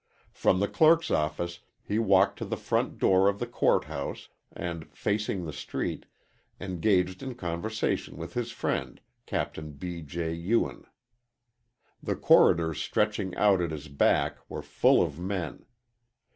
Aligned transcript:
From 0.31 0.59
the 0.59 0.67
clerk's 0.67 1.11
office 1.11 1.59
he 1.83 1.99
walked 1.99 2.39
to 2.39 2.45
the 2.45 2.57
front 2.57 2.97
door 2.97 3.29
of 3.29 3.37
the 3.37 3.45
court 3.45 3.83
house, 3.83 4.29
and, 4.51 4.91
facing 4.91 5.45
the 5.45 5.53
street, 5.53 6.07
engaged 6.59 7.21
in 7.21 7.35
conversation 7.35 8.17
with 8.17 8.33
his 8.33 8.51
friend, 8.51 8.99
Capt. 9.27 9.77
B. 9.77 10.01
J. 10.01 10.33
Ewen. 10.33 10.85
The 12.01 12.15
corridors 12.15 12.81
stretching 12.81 13.35
out 13.35 13.61
at 13.61 13.69
his 13.69 13.89
back 13.89 14.39
were 14.49 14.63
full 14.63 15.03
of 15.03 15.19
men. 15.19 15.67